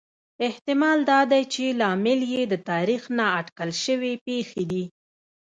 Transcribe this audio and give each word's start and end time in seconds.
احتمال 0.47 0.99
دا 1.11 1.19
دی 1.31 1.43
چې 1.53 1.77
لامل 1.79 2.19
یې 2.33 2.41
د 2.51 2.53
تاریخ 2.69 3.03
نا 3.17 3.25
اټکل 3.39 3.69
شوې 3.83 4.13
پېښې 4.25 4.63
دي 4.71 4.83